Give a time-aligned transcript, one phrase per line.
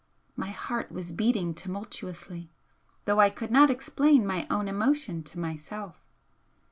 [0.35, 2.49] My heart was beating tumultuously,
[3.05, 6.03] though I could not explain my own emotion to myself.